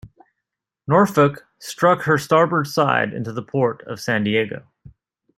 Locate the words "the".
3.31-3.43